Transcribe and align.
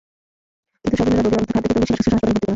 কিন্তু 0.81 0.95
স্বজনেরা 0.97 1.21
রোগীর 1.23 1.37
অবস্থা 1.39 1.53
খারাপ 1.57 1.65
দেখে 1.67 1.73
টঙ্গীর 1.75 1.87
সেবা 1.87 1.97
শুশ্রূষা 1.97 2.09
হাসপাতালে 2.13 2.37
ভর্তি 2.37 2.37
করান। 2.39 2.49